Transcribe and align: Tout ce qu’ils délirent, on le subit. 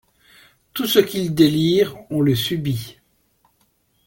Tout 0.73 0.87
ce 0.87 0.97
qu’ils 0.97 1.35
délirent, 1.35 1.95
on 2.09 2.21
le 2.21 2.33
subit. 2.33 2.97